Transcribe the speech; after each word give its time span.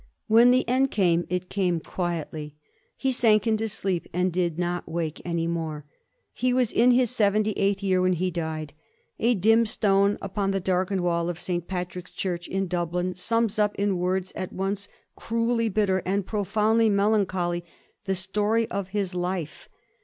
When 0.25 0.49
the 0.49 0.67
end 0.67 0.89
came 0.89 1.27
it 1.29 1.47
came 1.47 1.79
quietly. 1.79 2.55
He 2.97 3.11
sank 3.11 3.45
into 3.45 3.69
sleep 3.69 4.07
and 4.11 4.33
did 4.33 4.57
not 4.57 4.89
wake 4.89 5.21
any 5.23 5.45
more. 5.45 5.85
He 6.33 6.53
was 6.53 6.71
in 6.71 6.89
his 6.89 7.11
seventy 7.11 7.51
eighth 7.51 7.83
year 7.83 8.01
when 8.01 8.13
he 8.13 8.31
died. 8.31 8.73
A 9.19 9.35
dim 9.35 9.67
stone 9.67 10.17
upon 10.19 10.49
the 10.49 10.59
darkened 10.59 11.01
wall 11.01 11.29
of 11.29 11.39
St. 11.39 11.67
Patrick's 11.67 12.09
Church 12.09 12.47
in 12.47 12.65
Dub 12.67 12.95
lin 12.95 13.13
sums 13.13 13.59
up, 13.59 13.75
in 13.75 13.99
words 13.99 14.33
at 14.35 14.51
once 14.51 14.87
cruelly 15.15 15.69
bitter 15.69 15.99
and 16.03 16.25
profound 16.25 16.79
ly 16.79 16.89
melancholy, 16.89 17.63
the 18.05 18.15
story 18.15 18.67
of 18.71 18.87
his 18.87 19.13
life. 19.13 19.69